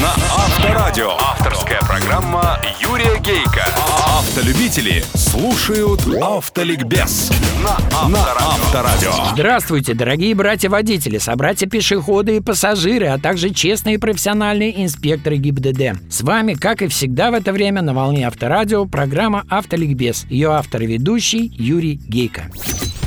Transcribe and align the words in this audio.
на 0.00 0.14
Авторадио. 0.14 1.10
Авторская 1.18 1.80
программа 1.80 2.58
Юрия 2.80 3.18
Гейка. 3.20 3.66
Автолюбители 4.06 5.04
слушают 5.14 6.00
Автоликбез 6.22 7.30
на 7.62 7.76
Авторадио. 7.92 9.12
Здравствуйте, 9.32 9.94
дорогие 9.94 10.34
братья-водители, 10.34 11.18
собратья-пешеходы 11.18 12.36
и 12.36 12.40
пассажиры, 12.40 13.08
а 13.08 13.18
также 13.18 13.50
честные 13.50 13.96
и 13.96 13.98
профессиональные 13.98 14.82
инспекторы 14.82 15.36
ГИБДД. 15.36 16.10
С 16.10 16.22
вами, 16.22 16.54
как 16.54 16.82
и 16.82 16.88
всегда 16.88 17.30
в 17.30 17.34
это 17.34 17.52
время, 17.52 17.82
на 17.82 17.92
волне 17.92 18.26
Авторадио, 18.26 18.86
программа 18.86 19.44
«Автоликбез». 19.48 20.26
Ее 20.30 20.52
автор 20.52 20.82
и 20.82 20.86
ведущий 20.86 21.52
Юрий 21.58 22.00
Гейка. 22.08 22.50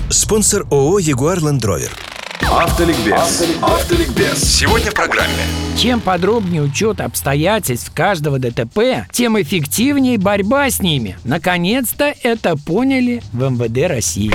Спонсор 0.09 0.67
ООО 0.69 0.99
«Ягуар 0.99 1.39
Ленд 1.43 1.65
Ровер». 1.65 1.91
Автоликбез. 2.51 3.43
Автоликбез. 3.61 4.43
Сегодня 4.43 4.91
в 4.91 4.93
программе. 4.93 5.31
Чем 5.77 5.99
подробнее 5.99 6.61
учет 6.61 7.01
обстоятельств 7.01 7.91
каждого 7.93 8.39
ДТП, 8.39 9.07
тем 9.11 9.41
эффективнее 9.41 10.17
борьба 10.17 10.69
с 10.69 10.81
ними. 10.81 11.17
Наконец-то 11.23 12.13
это 12.23 12.55
поняли 12.55 13.21
в 13.33 13.49
МВД 13.49 13.89
России. 13.89 14.31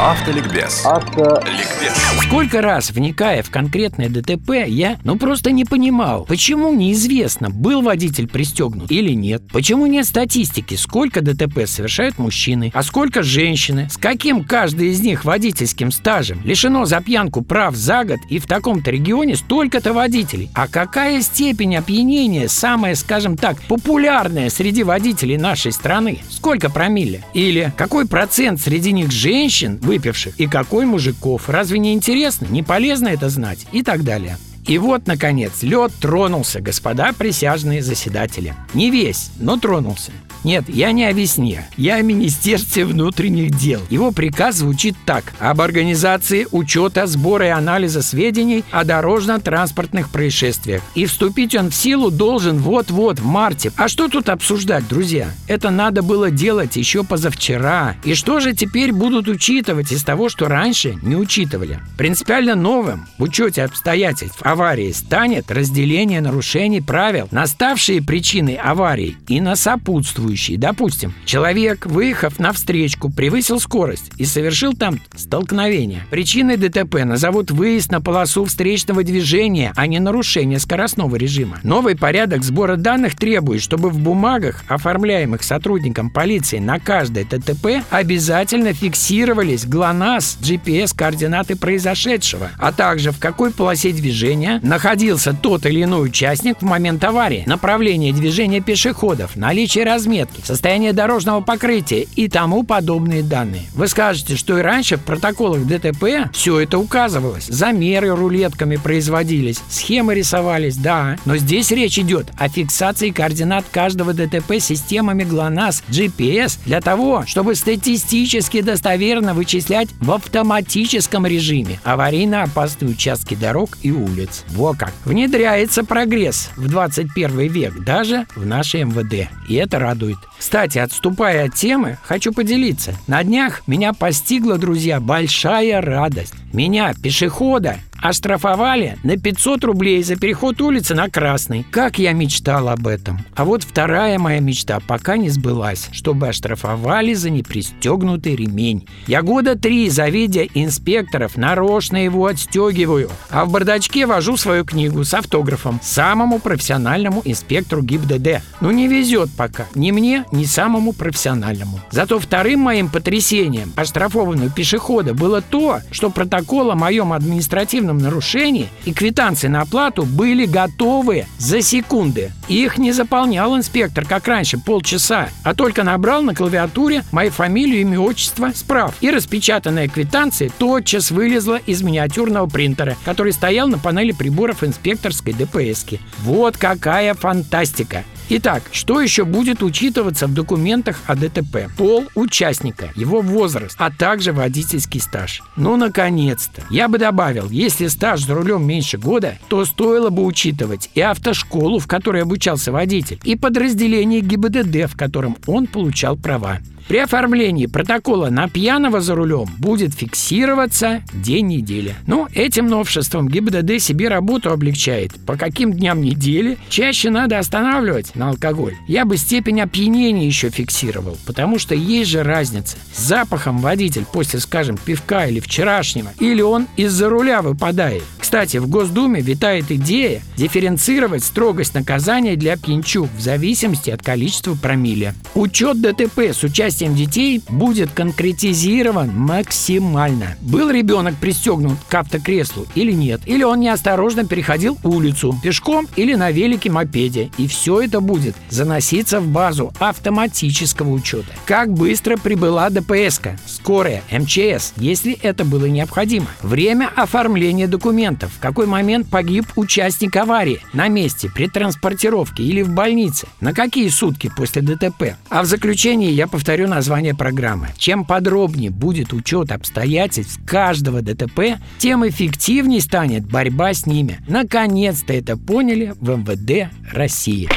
Автоликбез. 0.00 0.86
Автоликбез. 0.86 1.92
Сколько 2.22 2.62
раз, 2.62 2.90
вникая 2.90 3.42
в 3.42 3.50
конкретное 3.50 4.08
ДТП, 4.08 4.66
я 4.66 4.96
ну 5.04 5.16
просто 5.16 5.50
не 5.50 5.66
понимал, 5.66 6.24
почему 6.24 6.72
неизвестно, 6.72 7.50
был 7.50 7.82
водитель 7.82 8.26
пристегнут 8.26 8.90
или 8.90 9.12
нет. 9.12 9.42
Почему 9.52 9.84
нет 9.84 10.06
статистики, 10.06 10.74
сколько 10.76 11.20
ДТП 11.20 11.66
совершают 11.66 12.18
мужчины, 12.18 12.70
а 12.72 12.82
сколько 12.82 13.22
женщины, 13.22 13.88
с 13.90 13.98
каким 13.98 14.42
каждый 14.42 14.88
из 14.88 15.02
них 15.02 15.26
водительским 15.26 15.92
стажем. 15.92 16.40
Лишено 16.44 16.86
за 16.86 17.02
пьянку 17.02 17.42
прав 17.42 17.74
за 17.74 18.04
год 18.04 18.20
и 18.30 18.38
в 18.38 18.46
таком-то 18.46 18.90
регионе 18.90 19.36
столько-то 19.36 19.92
водителей. 19.92 20.48
А 20.54 20.66
какая 20.66 21.20
степень 21.20 21.76
опьянения 21.76 22.48
самая, 22.48 22.94
скажем 22.94 23.36
так, 23.36 23.60
популярная 23.64 24.48
среди 24.48 24.82
водителей 24.82 25.36
нашей 25.36 25.72
страны? 25.72 26.20
Сколько 26.30 26.70
промилле? 26.70 27.22
Или 27.34 27.74
какой 27.76 28.08
процент 28.08 28.62
среди 28.62 28.92
них 28.92 29.10
женщин, 29.10 29.78
выпивших, 29.90 30.38
и 30.38 30.46
какой 30.46 30.86
мужиков? 30.86 31.48
Разве 31.48 31.80
не 31.80 31.92
интересно? 31.94 32.46
Не 32.48 32.62
полезно 32.62 33.08
это 33.08 33.28
знать? 33.28 33.66
И 33.72 33.82
так 33.82 34.04
далее. 34.04 34.38
И 34.68 34.78
вот, 34.78 35.08
наконец, 35.08 35.62
лед 35.62 35.90
тронулся, 36.00 36.60
господа 36.60 37.12
присяжные 37.12 37.82
заседатели. 37.82 38.54
Не 38.72 38.90
весь, 38.90 39.32
но 39.40 39.56
тронулся. 39.56 40.12
Нет, 40.42 40.64
я 40.68 40.92
не 40.92 41.04
о 41.04 41.12
весне, 41.12 41.68
я 41.76 41.96
о 41.96 42.02
Министерстве 42.02 42.86
внутренних 42.86 43.50
дел. 43.50 43.82
Его 43.90 44.10
приказ 44.10 44.56
звучит 44.56 44.96
так. 45.04 45.32
Об 45.38 45.60
организации 45.60 46.46
учета, 46.50 47.06
сбора 47.06 47.46
и 47.46 47.50
анализа 47.50 48.00
сведений 48.00 48.64
о 48.70 48.84
дорожно-транспортных 48.84 50.08
происшествиях. 50.10 50.82
И 50.94 51.04
вступить 51.04 51.54
он 51.54 51.70
в 51.70 51.74
силу 51.74 52.10
должен 52.10 52.58
вот-вот, 52.58 53.20
в 53.20 53.26
марте. 53.26 53.70
А 53.76 53.88
что 53.88 54.08
тут 54.08 54.30
обсуждать, 54.30 54.88
друзья? 54.88 55.30
Это 55.46 55.68
надо 55.70 56.02
было 56.02 56.30
делать 56.30 56.76
еще 56.76 57.04
позавчера. 57.04 57.96
И 58.04 58.14
что 58.14 58.40
же 58.40 58.54
теперь 58.54 58.92
будут 58.92 59.28
учитывать 59.28 59.92
из 59.92 60.02
того, 60.04 60.30
что 60.30 60.48
раньше 60.48 60.96
не 61.02 61.16
учитывали? 61.16 61.80
Принципиально 61.98 62.54
новым 62.54 63.06
в 63.18 63.24
учете 63.24 63.64
обстоятельств 63.64 64.40
аварии 64.42 64.92
станет 64.92 65.50
разделение 65.50 66.22
нарушений 66.22 66.80
правил 66.80 67.28
на 67.30 67.46
ставшие 67.46 68.02
причиной 68.02 68.54
аварии 68.54 69.16
и 69.28 69.40
на 69.40 69.54
сопутствующие 69.54 70.29
сопутствующие. 70.30 70.58
Допустим, 70.58 71.14
человек, 71.24 71.86
выехав 71.86 72.38
на 72.38 72.52
встречку, 72.52 73.10
превысил 73.10 73.60
скорость 73.60 74.10
и 74.16 74.24
совершил 74.24 74.74
там 74.74 75.00
столкновение. 75.14 76.04
Причиной 76.10 76.56
ДТП 76.56 77.04
назовут 77.04 77.50
выезд 77.50 77.90
на 77.90 78.00
полосу 78.00 78.44
встречного 78.44 79.02
движения, 79.02 79.72
а 79.76 79.86
не 79.86 79.98
нарушение 79.98 80.58
скоростного 80.58 81.16
режима. 81.16 81.58
Новый 81.62 81.96
порядок 81.96 82.42
сбора 82.42 82.76
данных 82.76 83.16
требует, 83.16 83.62
чтобы 83.62 83.90
в 83.90 83.98
бумагах, 83.98 84.64
оформляемых 84.68 85.42
сотрудником 85.42 86.10
полиции 86.10 86.58
на 86.58 86.78
каждое 86.78 87.24
ДТП, 87.24 87.84
обязательно 87.90 88.72
фиксировались 88.72 89.66
ГЛОНАСС, 89.66 90.38
GPS, 90.40 90.94
координаты 90.96 91.56
произошедшего, 91.56 92.50
а 92.58 92.72
также 92.72 93.10
в 93.10 93.18
какой 93.18 93.50
полосе 93.52 93.92
движения 93.92 94.60
находился 94.62 95.32
тот 95.32 95.66
или 95.66 95.82
иной 95.82 96.06
участник 96.06 96.58
в 96.60 96.64
момент 96.64 97.02
аварии, 97.04 97.44
направление 97.46 98.12
движения 98.12 98.60
пешеходов, 98.60 99.36
наличие 99.36 99.84
размера 99.84 100.19
разметки, 100.20 100.46
состояние 100.46 100.92
дорожного 100.92 101.40
покрытия 101.40 102.06
и 102.16 102.28
тому 102.28 102.62
подобные 102.62 103.22
данные. 103.22 103.62
Вы 103.74 103.88
скажете, 103.88 104.36
что 104.36 104.58
и 104.58 104.62
раньше 104.62 104.96
в 104.96 105.02
протоколах 105.02 105.66
ДТП 105.66 106.30
все 106.32 106.60
это 106.60 106.78
указывалось. 106.78 107.46
Замеры 107.46 108.14
рулетками 108.14 108.76
производились, 108.76 109.60
схемы 109.68 110.14
рисовались, 110.14 110.76
да. 110.76 111.16
Но 111.24 111.36
здесь 111.36 111.70
речь 111.70 111.98
идет 111.98 112.26
о 112.38 112.48
фиксации 112.48 113.10
координат 113.10 113.64
каждого 113.70 114.12
ДТП 114.12 114.58
системами 114.58 115.24
ГЛОНАСС, 115.24 115.82
GPS 115.88 116.58
для 116.64 116.80
того, 116.80 117.24
чтобы 117.26 117.54
статистически 117.54 118.60
достоверно 118.60 119.34
вычислять 119.34 119.88
в 120.00 120.12
автоматическом 120.12 121.26
режиме 121.26 121.80
аварийно 121.84 122.42
опасные 122.42 122.90
участки 122.90 123.34
дорог 123.34 123.78
и 123.82 123.90
улиц. 123.90 124.44
Во 124.50 124.74
как! 124.74 124.92
Внедряется 125.04 125.84
прогресс 125.84 126.50
в 126.56 126.68
21 126.68 127.48
век 127.48 127.78
даже 127.84 128.26
в 128.34 128.44
нашей 128.44 128.84
МВД. 128.84 129.30
И 129.48 129.54
это 129.54 129.78
радует 129.78 130.09
радует. 130.10 130.18
Кстати, 130.38 130.78
отступая 130.78 131.46
от 131.46 131.54
темы, 131.54 131.98
хочу 132.02 132.32
поделиться. 132.32 132.94
На 133.06 133.22
днях 133.22 133.62
меня 133.66 133.92
постигла, 133.92 134.58
друзья, 134.58 135.00
большая 135.00 135.80
радость. 135.80 136.34
Меня, 136.52 136.94
пешехода, 136.94 137.76
оштрафовали 138.02 138.98
на 139.02 139.16
500 139.16 139.64
рублей 139.64 140.02
за 140.02 140.16
переход 140.16 140.60
улицы 140.60 140.94
на 140.94 141.08
красный. 141.08 141.66
Как 141.70 141.98
я 141.98 142.12
мечтал 142.12 142.68
об 142.68 142.86
этом. 142.86 143.18
А 143.34 143.44
вот 143.44 143.62
вторая 143.62 144.18
моя 144.18 144.40
мечта 144.40 144.80
пока 144.86 145.16
не 145.16 145.30
сбылась, 145.30 145.88
чтобы 145.92 146.28
оштрафовали 146.28 147.14
за 147.14 147.30
непристегнутый 147.30 148.36
ремень. 148.36 148.86
Я 149.06 149.22
года 149.22 149.56
три, 149.56 149.88
завидя 149.90 150.44
инспекторов, 150.54 151.36
нарочно 151.36 152.02
его 152.02 152.26
отстегиваю, 152.26 153.10
а 153.30 153.44
в 153.44 153.50
бардачке 153.50 154.06
вожу 154.06 154.36
свою 154.36 154.64
книгу 154.64 155.04
с 155.04 155.14
автографом 155.14 155.80
самому 155.82 156.38
профессиональному 156.38 157.22
инспектору 157.24 157.82
ГИБДД. 157.82 158.42
Ну 158.60 158.70
не 158.70 158.88
везет 158.88 159.30
пока, 159.36 159.66
ни 159.74 159.90
мне, 159.90 160.24
ни 160.32 160.44
самому 160.44 160.92
профессиональному. 160.92 161.80
Зато 161.90 162.18
вторым 162.18 162.60
моим 162.60 162.88
потрясением 162.88 163.72
оштрафованного 163.76 164.50
пешехода 164.50 165.14
было 165.14 165.40
то, 165.40 165.80
что 165.90 166.10
протокол 166.10 166.70
о 166.70 166.74
моем 166.74 167.12
административном 167.12 167.89
административном 167.90 167.98
нарушении 167.98 168.68
и 168.84 168.92
квитанции 168.92 169.48
на 169.48 169.62
оплату 169.62 170.04
были 170.04 170.46
готовы 170.46 171.26
за 171.38 171.62
секунды. 171.62 172.32
Их 172.48 172.78
не 172.78 172.92
заполнял 172.92 173.56
инспектор, 173.56 174.04
как 174.04 174.26
раньше, 174.26 174.58
полчаса, 174.58 175.28
а 175.44 175.54
только 175.54 175.82
набрал 175.82 176.22
на 176.22 176.34
клавиатуре 176.34 177.04
мою 177.12 177.30
фамилию, 177.30 177.82
имя, 177.82 178.00
отчество, 178.00 178.50
справ. 178.54 178.94
И 179.00 179.10
распечатанная 179.10 179.88
квитанция 179.88 180.50
тотчас 180.58 181.10
вылезла 181.10 181.56
из 181.66 181.82
миниатюрного 181.82 182.46
принтера, 182.46 182.96
который 183.04 183.32
стоял 183.32 183.68
на 183.68 183.78
панели 183.78 184.12
приборов 184.12 184.64
инспекторской 184.64 185.32
ДПСки. 185.32 186.00
Вот 186.22 186.56
какая 186.56 187.14
фантастика! 187.14 188.04
Итак, 188.32 188.62
что 188.70 189.00
еще 189.00 189.24
будет 189.24 189.60
учитываться 189.60 190.28
в 190.28 190.32
документах 190.32 191.00
о 191.06 191.16
ДТП? 191.16 191.68
Пол 191.76 192.04
участника, 192.14 192.92
его 192.94 193.22
возраст, 193.22 193.74
а 193.76 193.90
также 193.90 194.32
водительский 194.32 195.00
стаж. 195.00 195.42
Ну, 195.56 195.76
наконец-то. 195.76 196.62
Я 196.70 196.86
бы 196.86 196.98
добавил, 196.98 197.50
если 197.50 197.88
стаж 197.88 198.24
за 198.24 198.34
рулем 198.34 198.64
меньше 198.64 198.98
года, 198.98 199.36
то 199.48 199.64
стоило 199.64 200.10
бы 200.10 200.24
учитывать 200.24 200.90
и 200.94 201.00
автошколу, 201.00 201.80
в 201.80 201.88
которой 201.88 202.22
обучался 202.22 202.70
водитель, 202.70 203.18
и 203.24 203.34
подразделение 203.34 204.20
ГИБДД, 204.20 204.88
в 204.88 204.96
котором 204.96 205.36
он 205.48 205.66
получал 205.66 206.16
права. 206.16 206.60
При 206.90 206.98
оформлении 206.98 207.66
протокола 207.66 208.30
на 208.30 208.48
пьяного 208.48 209.00
за 209.00 209.14
рулем 209.14 209.46
будет 209.58 209.94
фиксироваться 209.94 211.04
день 211.14 211.46
недели. 211.46 211.94
Но 212.08 212.28
этим 212.34 212.66
новшеством 212.66 213.28
ГИБДД 213.28 213.80
себе 213.80 214.08
работу 214.08 214.50
облегчает. 214.50 215.12
По 215.24 215.36
каким 215.36 215.72
дням 215.72 216.00
недели 216.00 216.58
чаще 216.68 217.10
надо 217.10 217.38
останавливать 217.38 218.16
на 218.16 218.30
алкоголь. 218.30 218.74
Я 218.88 219.04
бы 219.04 219.18
степень 219.18 219.60
опьянения 219.60 220.26
еще 220.26 220.50
фиксировал, 220.50 221.16
потому 221.26 221.60
что 221.60 221.76
есть 221.76 222.10
же 222.10 222.24
разница. 222.24 222.76
С 222.92 223.02
запахом 223.02 223.58
водитель 223.58 224.04
после, 224.12 224.40
скажем, 224.40 224.76
пивка 224.76 225.28
или 225.28 225.38
вчерашнего, 225.38 226.10
или 226.18 226.42
он 226.42 226.66
из-за 226.76 227.08
руля 227.08 227.40
выпадает. 227.40 228.02
Кстати, 228.18 228.56
в 228.56 228.68
Госдуме 228.68 229.20
витает 229.20 229.70
идея 229.70 230.22
дифференцировать 230.36 231.22
строгость 231.22 231.74
наказания 231.74 232.34
для 232.34 232.56
пьянчук 232.56 233.08
в 233.16 233.20
зависимости 233.20 233.90
от 233.90 234.02
количества 234.02 234.56
промилле. 234.56 235.14
Учет 235.36 235.80
ДТП 235.80 236.18
с 236.32 236.42
участием 236.42 236.79
участием 236.80 236.94
детей 236.94 237.42
будет 237.48 237.90
конкретизирован 237.90 239.10
максимально. 239.14 240.36
Был 240.40 240.70
ребенок 240.70 241.14
пристегнут 241.16 241.78
к 241.88 241.94
автокреслу 241.94 242.66
или 242.74 242.92
нет? 242.92 243.20
Или 243.26 243.42
он 243.42 243.60
неосторожно 243.60 244.24
переходил 244.24 244.78
улицу 244.82 245.38
пешком 245.42 245.86
или 245.96 246.14
на 246.14 246.30
велике-мопеде? 246.30 247.30
И 247.36 247.46
все 247.48 247.82
это 247.82 248.00
будет 248.00 248.34
заноситься 248.48 249.20
в 249.20 249.28
базу 249.28 249.72
автоматического 249.78 250.90
учета. 250.90 251.28
Как 251.44 251.72
быстро 251.72 252.16
прибыла 252.16 252.70
ДПС, 252.70 253.20
скорая, 253.46 254.02
МЧС, 254.10 254.72
если 254.76 255.12
это 255.20 255.44
было 255.44 255.66
необходимо. 255.66 256.26
Время 256.42 256.90
оформления 256.96 257.66
документов. 257.66 258.32
В 258.32 258.40
какой 258.40 258.66
момент 258.66 259.08
погиб 259.08 259.46
участник 259.56 260.16
аварии? 260.16 260.60
На 260.72 260.88
месте, 260.88 261.30
при 261.34 261.48
транспортировке 261.48 262.42
или 262.42 262.62
в 262.62 262.70
больнице? 262.70 263.26
На 263.40 263.52
какие 263.52 263.88
сутки 263.88 264.32
после 264.34 264.62
ДТП? 264.62 265.16
А 265.28 265.42
в 265.42 265.46
заключение 265.46 266.12
я 266.12 266.26
повторю 266.26 266.69
название 266.70 267.14
программы. 267.14 267.68
Чем 267.76 268.06
подробнее 268.06 268.70
будет 268.70 269.12
учет 269.12 269.52
обстоятельств 269.52 270.40
каждого 270.46 271.02
ДТП, 271.02 271.60
тем 271.78 272.08
эффективнее 272.08 272.80
станет 272.80 273.30
борьба 273.30 273.74
с 273.74 273.84
ними. 273.84 274.20
Наконец-то 274.26 275.12
это 275.12 275.36
поняли 275.36 275.94
в 276.00 276.16
МВД 276.16 276.72
России. 276.92 277.48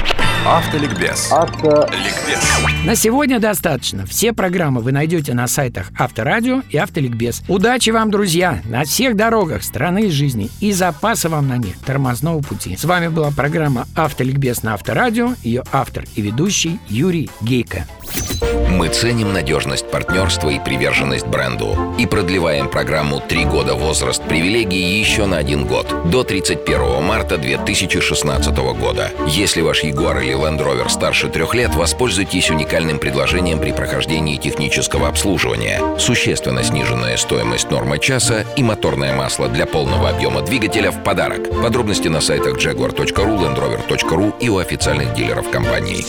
Автоликбез. 0.45 1.31
Автоликбез. 1.31 2.43
На 2.85 2.95
сегодня 2.95 3.39
достаточно. 3.39 4.05
Все 4.05 4.33
программы 4.33 4.81
вы 4.81 4.91
найдете 4.91 5.33
на 5.33 5.47
сайтах 5.47 5.91
Авторадио 5.97 6.63
и 6.69 6.75
Автоликбез. 6.75 7.43
Удачи 7.47 7.91
вам, 7.91 8.11
друзья, 8.11 8.61
на 8.65 8.83
всех 8.83 9.15
дорогах 9.15 9.63
страны 9.63 10.07
и 10.07 10.09
жизни 10.09 10.49
и 10.59 10.73
запаса 10.73 11.29
вам 11.29 11.47
на 11.47 11.55
них 11.55 11.77
тормозного 11.79 12.41
пути. 12.41 12.75
С 12.75 12.83
вами 12.83 13.07
была 13.07 13.31
программа 13.31 13.87
Автоликбез 13.95 14.63
на 14.63 14.73
Авторадио, 14.73 15.33
ее 15.43 15.63
автор 15.71 16.03
и 16.15 16.21
ведущий 16.21 16.77
Юрий 16.89 17.29
Гейко. 17.39 17.87
Мы 18.69 18.89
ценим 18.89 19.31
надежность 19.33 19.89
партнерства 19.89 20.49
и 20.49 20.59
приверженность 20.59 21.27
бренду 21.27 21.93
и 21.97 22.05
продлеваем 22.05 22.69
программу 22.69 23.19
«Три 23.19 23.45
года 23.45 23.75
возраст 23.75 24.21
привилегий» 24.23 24.99
еще 24.99 25.25
на 25.25 25.37
один 25.37 25.65
год, 25.65 25.87
до 26.09 26.23
31 26.23 27.03
марта 27.03 27.37
2016 27.37 28.57
года. 28.77 29.11
Если 29.27 29.61
ваш 29.61 29.83
Ягуар 29.83 30.19
или 30.19 30.33
Land 30.33 30.59
Rover 30.59 30.89
старше 30.89 31.29
трех 31.29 31.53
лет, 31.53 31.75
воспользуйтесь 31.75 32.49
уникальным 32.49 32.99
предложением 32.99 33.59
при 33.59 33.71
прохождении 33.71 34.37
технического 34.37 35.07
обслуживания. 35.07 35.79
Существенно 35.99 36.63
сниженная 36.63 37.17
стоимость 37.17 37.69
нормы 37.69 37.99
часа 37.99 38.43
и 38.57 38.63
моторное 38.63 39.15
масло 39.15 39.47
для 39.47 39.65
полного 39.65 40.09
объема 40.09 40.41
двигателя 40.41 40.91
в 40.91 41.03
подарок. 41.03 41.49
Подробности 41.61 42.07
на 42.07 42.21
сайтах 42.21 42.57
jaguar.ru, 42.57 43.39
landrover.ru 43.39 44.33
и 44.39 44.49
у 44.49 44.57
официальных 44.57 45.13
дилеров 45.13 45.49
компании. 45.51 46.03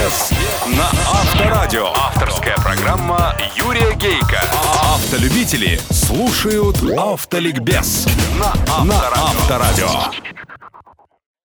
Автоликбез 0.00 0.32
на 0.66 0.86
Авторадио. 1.10 1.88
Авторская 1.94 2.56
программа 2.56 3.34
Юрия 3.54 3.94
Гейка. 3.94 4.40
Автолюбители 4.94 5.78
слушают 5.90 6.78
Автоликбез 6.96 8.06
на 8.38 8.52
Авторадио. 9.14 9.88